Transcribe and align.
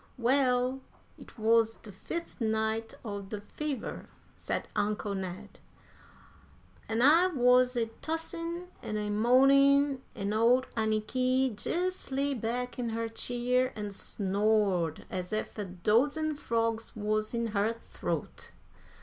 "Well, 0.17 0.81
it 1.15 1.37
wuz 1.37 1.75
de 1.79 1.91
fift 1.91 2.41
night 2.41 2.95
o' 3.05 3.21
de 3.21 3.39
fever," 3.39 4.09
said 4.35 4.67
Uncle 4.75 5.13
Ned, 5.13 5.59
"an' 6.89 7.03
I 7.03 7.27
wuz 7.27 7.65
a 7.75 7.85
tossin' 8.01 8.69
an' 8.81 8.97
a 8.97 9.11
moanin', 9.11 10.01
an' 10.15 10.33
old 10.33 10.67
Anniky 10.75 11.49
jes' 11.63 12.09
lay 12.09 12.33
back 12.33 12.79
in 12.79 12.89
her 12.89 13.09
cheer 13.09 13.71
an' 13.75 13.91
snored 13.91 15.05
as 15.11 15.31
ef 15.31 15.55
a 15.59 15.65
dozen 15.65 16.33
frogs 16.35 16.95
wuz 16.95 17.35
in 17.35 17.47
her 17.53 17.71
throat. 17.71 18.53